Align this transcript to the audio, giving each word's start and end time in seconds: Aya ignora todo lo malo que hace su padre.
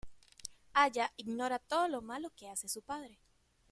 Aya 0.73 1.05
ignora 1.15 1.59
todo 1.59 1.87
lo 1.87 2.01
malo 2.01 2.31
que 2.35 2.49
hace 2.49 2.67
su 2.67 2.81
padre. 2.81 3.19